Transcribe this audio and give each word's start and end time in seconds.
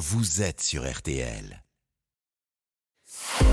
vous 0.00 0.40
êtes 0.40 0.62
sur 0.62 0.90
RTL. 0.90 1.62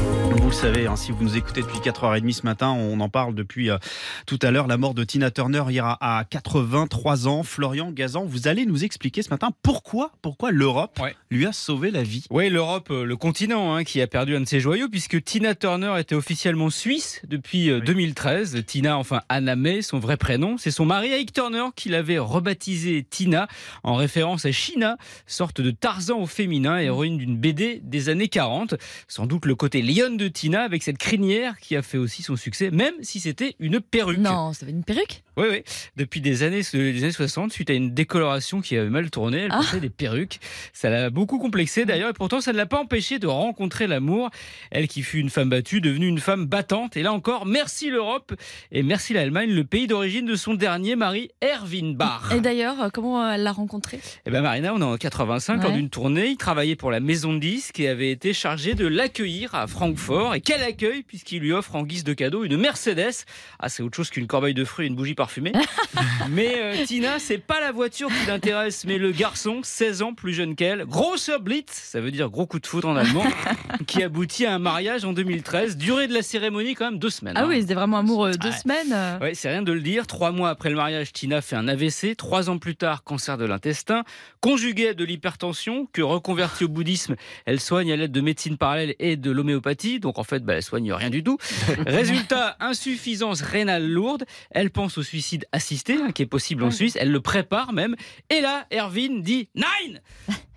Vous 0.02 0.52
le 0.54 0.56
savez, 0.56 0.88
hein, 0.88 0.96
si 0.96 1.12
vous 1.12 1.22
nous 1.24 1.36
écoutez 1.36 1.62
depuis 1.62 1.80
4h30 1.80 2.32
ce 2.32 2.44
matin, 2.44 2.70
on 2.70 3.00
en 3.02 3.10
parle 3.10 3.36
depuis 3.36 3.70
euh, 3.70 3.78
tout 4.26 4.40
à 4.42 4.50
l'heure. 4.50 4.68
La 4.68 4.78
mort 4.78 4.94
de 4.94 5.04
Tina 5.04 5.30
Turner 5.30 5.64
hier 5.70 5.86
à, 5.86 6.20
à 6.20 6.24
83 6.24 7.28
ans. 7.28 7.44
Florian 7.44 7.92
Gazan, 7.92 8.24
vous 8.26 8.48
allez 8.48 8.66
nous 8.66 8.86
expliquer 8.86 9.24
ce 9.24 9.30
matin 9.30 9.50
pourquoi, 9.62 10.12
pourquoi 10.22 10.52
l'Europe 10.52 10.98
Ouais. 11.02 11.16
lui 11.32 11.46
a 11.46 11.52
sauvé 11.52 11.92
la 11.92 12.02
vie. 12.02 12.24
Oui, 12.30 12.50
l'Europe, 12.50 12.90
euh, 12.92 13.04
le 13.04 13.18
continent 13.18 13.76
hein, 13.76 13.84
qui 13.84 14.02
a 14.02 14.08
perdu 14.08 14.38
un 14.38 14.40
de 14.42 14.46
ses 14.46 14.62
joyaux, 14.62 14.88
puisque 14.90 15.22
Tina 15.22 15.54
Turner 15.54 15.96
était 16.00 16.16
officiellement 16.16 16.70
suisse 16.70 17.22
depuis 17.28 17.70
euh, 17.70 17.80
Oui. 17.80 17.86
2013. 17.86 18.64
Tina, 18.66 18.98
enfin 18.98 19.22
Anna 19.28 19.58
May, 19.58 19.82
son 19.82 20.00
vrai 20.00 20.16
prénom. 20.16 20.58
C'est 20.58 20.72
son 20.72 20.86
mari 20.86 21.14
Ike 21.14 21.34
Turner 21.34 21.66
qui 21.76 21.90
l'avait 21.90 22.20
rebaptisé 22.20 23.04
Tina 23.10 23.48
en 23.84 23.96
référence 23.96 24.46
à 24.46 24.52
China, 24.54 24.98
sorte 25.26 25.60
de 25.60 25.72
Tarzan 25.72 26.20
au 26.22 26.26
féminin, 26.28 26.78
héroïne 26.78 27.18
d'une 27.18 27.36
BD 27.38 27.82
des 27.84 28.08
années 28.08 28.30
40. 28.30 28.76
Sans 29.10 29.26
doute 29.26 29.46
le 29.46 29.56
côté 29.56 29.82
lionne 29.88 30.18
de 30.18 30.28
Tina 30.28 30.62
avec 30.64 30.84
cette 30.84 30.98
crinière 30.98 31.58
qui 31.60 31.76
a 31.76 31.82
fait 31.82 31.98
aussi 31.98 32.24
son 32.24 32.36
succès, 32.36 32.72
même 32.72 32.94
si 33.02 33.20
c'était 33.20 33.56
une 33.60 33.80
perruque. 33.80 34.18
Non, 34.20 34.54
ça 34.54 34.66
fait 34.66 34.72
une 34.72 34.84
perruque? 34.84 35.24
Oui, 35.38 35.46
oui. 35.52 35.64
Depuis 35.96 36.20
des 36.20 36.44
années, 36.44 36.62
des 36.74 37.04
années 37.04 37.12
60, 37.12 37.52
suite 37.54 37.70
à 37.70 37.74
une 37.74 37.94
décoloration 37.94 38.60
qui 38.62 38.76
avait 38.76 38.90
mal 38.90 39.10
tourné, 39.12 39.42
elle 39.42 39.52
Ah. 39.52 39.58
portait 39.58 39.80
des 39.80 39.90
perruques. 39.90 40.40
Ça 40.74 40.90
l'a 40.90 41.10
beaucoup 41.12 41.38
complexé 41.38 41.86
d'ailleurs, 41.86 42.10
et 42.10 42.14
pourtant 42.14 42.42
ça 42.42 42.52
ne 42.52 42.58
l'a 42.58 42.66
pas 42.66 42.80
empêché 42.80 43.20
de 43.20 43.28
rencontrer 43.28 43.86
l'amour. 43.88 44.30
Elle 44.72 44.88
qui 44.88 45.04
fut 45.04 45.20
une 45.20 45.30
femme 45.30 45.50
battue, 45.50 45.80
devenue 45.80 46.08
une 46.08 46.20
femme 46.20 46.46
battante. 46.46 46.98
Et 46.98 47.04
là 47.04 47.14
encore, 47.14 47.46
merci 47.46 47.90
l'Europe 47.90 48.34
et 48.72 48.82
merci 48.84 49.14
l'Allemagne, 49.14 49.52
le 49.52 49.64
pays 49.64 49.86
d'origine 49.88 50.26
de 50.26 50.36
son 50.36 50.56
dernier 50.56 50.96
mari, 50.96 51.30
Erwin 51.44 51.94
Bach. 51.96 52.32
Et 52.36 52.42
d'ailleurs, 52.42 52.82
euh, 52.82 52.90
comment 52.92 53.30
elle 53.32 53.44
l'a 53.44 53.52
rencontré? 53.52 54.00
Eh 54.26 54.32
ben 54.32 54.42
Marina, 54.42 54.74
on 54.74 54.80
est 54.82 54.84
en 54.84 54.98
85 54.98 55.62
lors 55.62 55.72
Ouais. 55.72 55.78
d'une 55.78 55.90
tournée. 55.90 56.28
Il 56.30 56.38
travaillait 56.38 56.76
pour 56.76 56.90
la 56.92 57.00
maison 57.00 57.34
de 57.34 57.40
disques 57.40 57.80
et 57.80 57.88
avait 57.90 58.10
été 58.12 58.34
chargé 58.34 58.74
de 58.74 58.88
l'accueillir 58.88 59.54
à 59.54 59.68
Francfort. 59.78 60.34
Et 60.34 60.42
quel 60.42 60.64
accueil 60.64 61.04
puisqu'il 61.04 61.40
lui 61.40 61.54
offre 61.54 61.76
en 61.76 61.84
guise 61.84 62.04
de 62.04 62.14
cadeau 62.16 62.44
une 62.44 62.58
Mercedes. 62.58 63.26
Ah, 63.60 63.70
c'est 63.70 63.84
autre 63.84 63.96
chose 63.96 64.10
qu'une 64.10 64.26
corbeille 64.26 64.56
de 64.56 64.66
fruits 64.66 64.86
et 64.86 64.90
une 64.90 64.96
bougie 64.96 65.14
parfumée. 65.14 65.52
mais 66.32 66.56
euh, 66.58 66.86
Tina, 66.86 67.20
c'est 67.20 67.38
pas 67.38 67.60
la 67.60 67.72
voiture 67.72 68.10
qui 68.10 68.26
l'intéresse, 68.28 68.86
mais 68.86 68.98
le 68.98 69.12
garçon, 69.12 69.60
16 69.62 70.02
ans 70.02 70.14
plus 70.16 70.34
jeune 70.34 70.56
qu'elle. 70.56 70.86
Grosser 70.86 71.38
Blitz, 71.40 71.72
ça 71.72 72.02
veut 72.02 72.10
dire 72.10 72.32
gros 72.32 72.48
coup 72.48 72.60
de 72.60 72.66
foudre 72.66 72.88
en 72.90 72.96
allemand, 72.96 73.24
qui 73.86 74.02
aboutit 74.02 74.48
à 74.48 74.56
un 74.56 74.60
mariage 74.60 75.06
en 75.06 75.14
2013. 75.14 75.78
Durée 75.78 76.08
de 76.08 76.14
la 76.16 76.24
cérémonie 76.24 76.74
quand 76.74 76.86
même 76.90 77.00
deux 77.00 77.12
semaines. 77.12 77.36
Ah 77.38 77.44
hein. 77.44 77.48
oui, 77.48 77.62
c'était 77.62 77.76
vraiment 77.76 77.98
amoureux. 78.00 78.32
Deux 78.32 78.50
Ouais. 78.50 78.56
semaines. 78.56 78.94
euh. 78.94 79.20
Ouais, 79.20 79.36
c'est 79.36 79.50
rien 79.50 79.62
de 79.62 79.72
le 79.72 79.82
dire. 79.82 80.08
Trois 80.08 80.32
mois 80.32 80.50
après 80.50 80.72
le 80.72 80.76
mariage, 80.76 81.14
Tina 81.14 81.42
fait 81.42 81.56
un 81.56 81.68
AVC. 81.68 82.16
Trois 82.18 82.50
ans 82.50 82.58
plus 82.58 82.76
tard, 82.76 83.04
cancer 83.04 83.38
de 83.38 83.46
l'intestin. 83.46 84.04
Conjugué 84.42 84.90
à 84.90 84.94
de 84.96 85.04
l'hypertension, 85.04 85.88
que 85.94 86.02
reconvertie 86.02 86.64
au 86.64 86.68
bouddhisme, 86.68 87.16
elle 87.46 87.60
soigne 87.60 87.92
à 87.92 87.96
l'aide 87.96 88.12
de 88.12 88.22
médecine 88.22 88.58
parallèle 88.58 88.96
et 88.98 89.18
de 89.18 89.30
l'homéopathie. 89.30 89.67
Donc 90.00 90.20
en 90.20 90.24
fait, 90.24 90.44
bah, 90.44 90.56
elle 90.56 90.64
soigne 90.64 90.92
rien 90.94 91.10
du 91.10 91.24
tout. 91.24 91.38
Résultat, 91.86 92.56
insuffisance 92.60 93.42
rénale 93.42 93.88
lourde. 93.88 94.26
Elle 94.52 94.72
pense 94.72 94.98
au 94.98 95.04
suicide 95.04 95.46
assisté, 95.52 95.96
hein, 95.96 96.12
qui 96.12 96.22
est 96.22 96.28
possible 96.28 96.64
en. 96.64 96.72
Suisse. 96.72 96.98
Elle 97.00 97.12
le 97.12 97.22
prépare 97.22 97.74
même. 97.74 97.96
Et 98.30 98.42
là, 98.42 98.66
Erwin 98.72 99.22
dit 99.22 99.50
Nine 99.56 100.02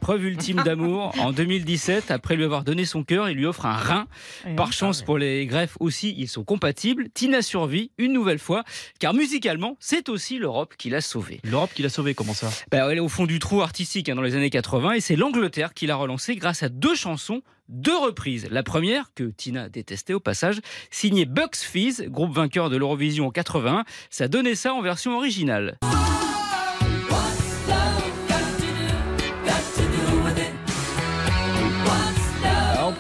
Preuve 0.01 0.25
ultime 0.25 0.63
d'amour. 0.65 1.15
En 1.21 1.33
2017, 1.33 2.11
après 2.11 2.35
lui 2.35 2.45
avoir 2.45 2.65
donné 2.65 2.85
son 2.85 3.05
cœur, 3.05 3.29
il 3.29 3.37
lui 3.37 3.45
offre 3.45 3.67
un 3.67 3.77
rein. 3.77 4.07
Par 4.57 4.73
chance 4.73 5.03
pour 5.03 5.19
les 5.19 5.47
greffes 5.47 5.77
aussi, 5.81 6.15
ils 6.17 6.29
sont 6.29 6.45
compatibles. 6.45 7.09
Tina 7.13 7.43
survit 7.43 7.91
une 7.99 8.13
nouvelle 8.13 8.39
fois, 8.39 8.65
car 8.99 9.13
musicalement, 9.13 9.77
c'est 9.81 10.09
aussi 10.09 10.39
l'Europe 10.39 10.75
qui 10.79 10.89
l'a 10.89 11.01
sauvée. 11.01 11.41
L'Europe 11.45 11.71
qui 11.75 11.83
l'a 11.83 11.91
sauvé, 11.91 12.15
comment 12.15 12.33
ça? 12.33 12.49
Bah, 12.71 12.89
elle 12.91 12.99
est 12.99 13.01
au 13.01 13.09
fond 13.09 13.27
du 13.27 13.39
trou 13.39 13.61
artistique 13.61 14.09
hein, 14.09 14.15
dans 14.15 14.23
les 14.23 14.35
années 14.35 14.51
80, 14.51 14.93
et 14.93 15.01
c'est 15.01 15.17
l'Angleterre 15.17 15.75
qui 15.75 15.87
l'a 15.87 15.97
relancée 15.97 16.37
grâce 16.37 16.63
à 16.63 16.69
deux 16.69 16.95
chansons, 16.95 17.43
deux 17.69 17.97
reprises. 17.97 18.49
La 18.51 18.63
première, 18.63 19.13
que 19.15 19.25
Tina 19.25 19.69
détestait 19.69 20.15
au 20.15 20.21
passage, 20.21 20.61
signée 20.91 21.27
Bucks 21.27 21.57
Fizz, 21.57 22.07
groupe 22.09 22.33
vainqueur 22.33 22.71
de 22.71 22.77
l'Eurovision 22.77 23.27
en 23.27 23.31
81. 23.31 23.85
Ça 24.09 24.29
donnait 24.29 24.55
ça 24.55 24.73
en 24.75 24.81
version 24.81 25.17
originale. 25.17 25.77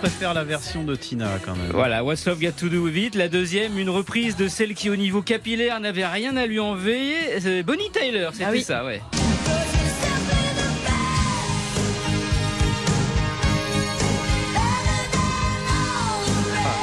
Préfère 0.00 0.33
la 0.33 0.44
version 0.44 0.83
de 0.83 0.97
Tina 0.97 1.28
quand 1.44 1.53
même. 1.55 1.71
Voilà, 1.72 2.03
What's 2.03 2.25
Love 2.27 2.41
Got 2.41 2.53
to 2.53 2.69
Do 2.71 2.84
With 2.84 2.97
It. 2.97 3.15
La 3.16 3.28
deuxième, 3.28 3.78
une 3.78 3.91
reprise 3.91 4.34
de 4.34 4.49
celle 4.49 4.72
qui, 4.75 4.88
au 4.88 4.97
niveau 4.97 5.21
capillaire, 5.21 5.78
n'avait 5.78 6.06
rien 6.06 6.37
à 6.38 6.47
lui 6.47 6.59
envier. 6.59 7.16
C'est 7.38 7.62
Bonnie 7.62 7.91
Tyler, 7.93 8.28
c'était 8.33 8.44
Ah 8.47 8.50
oui. 8.53 8.62
ça, 8.62 8.83
ouais. 8.84 9.03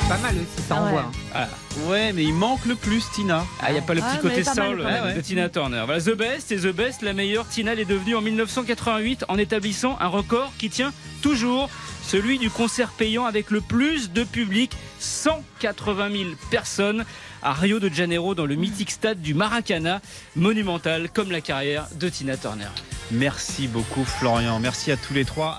Pas 0.10 0.18
mal 0.20 0.36
aussi, 0.36 0.66
ça 0.68 0.76
Ah 0.78 0.82
ouais. 0.84 0.88
envoie. 0.90 1.02
hein. 1.02 1.12
Voilà. 1.34 1.90
Ouais, 1.90 2.14
mais 2.14 2.24
il 2.24 2.34
manque 2.34 2.64
le 2.66 2.76
plus 2.76 3.04
Tina. 3.14 3.46
Ah, 3.62 3.66
il 3.70 3.74
n'y 3.74 3.80
a 3.80 3.82
pas 3.82 3.94
le 3.94 4.02
Ah, 4.02 4.10
petit 4.14 4.22
côté 4.22 4.44
soul 4.44 4.80
euh, 4.82 4.84
même. 5.06 5.16
de 5.18 5.22
Tina 5.22 5.50
Turner. 5.50 5.84
Voilà, 5.86 6.02
The 6.02 6.16
Best 6.16 6.52
et 6.54 6.58
The 6.58 6.68
Best, 6.74 7.02
la 7.02 7.12
meilleure. 7.14 7.46
Tina 7.48 7.74
elle 7.74 7.82
est 7.82 7.86
devenue 7.86 8.16
en 8.16 8.22
1988 8.22 9.26
en 9.28 9.38
établissant 9.38 9.98
un 10.00 10.08
record 10.08 10.54
qui 10.58 10.70
tient 10.70 10.94
toujours 11.22 11.70
celui 12.04 12.40
du 12.40 12.50
concert 12.50 12.92
payant 12.92 13.26
avec 13.26 13.52
le 13.52 13.60
plus 13.60 14.12
de 14.14 14.24
public, 14.24 14.72
180 15.00 16.10
000 16.12 16.24
personnes 16.50 17.04
à 17.44 17.52
Rio 17.54 17.80
de 17.80 17.90
Janeiro 17.90 18.34
dans 18.34 18.46
le 18.46 18.56
mythique 18.56 18.92
stade 18.92 19.22
du 19.22 19.34
Maracana, 19.34 20.00
monumental 20.38 21.10
comme 21.10 21.32
la 21.32 21.42
carrière 21.42 21.86
de 21.96 22.08
Tina 22.08 22.38
Turner. 22.38 22.68
Merci 23.12 23.68
beaucoup 23.68 24.06
Florian. 24.06 24.58
Merci 24.60 24.92
à 24.92 24.96
tous 24.98 25.14
les 25.14 25.26
trois. 25.26 25.58